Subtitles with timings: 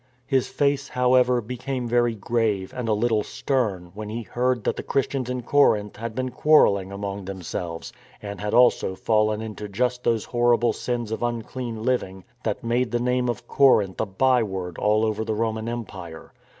[0.25, 4.81] His face, however, became very grave and a little stern when he heard that the
[4.81, 10.25] Christians in Corinth had been quarrelling among themselves, and had also fallen into just those
[10.25, 13.47] horrible sins of unclean living that THE DEFIANCE OF ARTEMIS 255 made the name of
[13.47, 16.33] Corinth a byword all over the Ro man Empire.